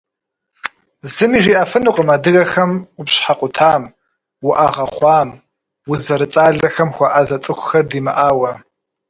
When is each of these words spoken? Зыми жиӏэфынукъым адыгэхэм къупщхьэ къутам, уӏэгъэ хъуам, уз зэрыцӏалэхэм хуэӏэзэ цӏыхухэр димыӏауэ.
Зыми 1.13 1.39
жиӏэфынукъым 1.43 2.09
адыгэхэм 2.15 2.71
къупщхьэ 2.95 3.33
къутам, 3.39 3.83
уӏэгъэ 4.47 4.85
хъуам, 4.93 5.29
уз 5.91 5.99
зэрыцӏалэхэм 6.05 6.89
хуэӏэзэ 6.95 7.37
цӏыхухэр 7.43 7.85
димыӏауэ. 7.89 8.51